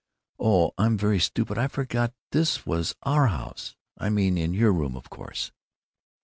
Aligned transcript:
Oh, 0.39 0.71
I 0.79 0.87
am 0.87 0.97
very 0.97 1.19
stupid; 1.19 1.59
I 1.59 1.67
forgot 1.67 2.11
this 2.31 2.65
was 2.65 2.95
our 3.03 3.27
house; 3.27 3.75
I 3.99 4.09
mean 4.09 4.35
in 4.35 4.51
your 4.55 4.73
room, 4.73 4.95
of 4.97 5.11
course." 5.11 5.51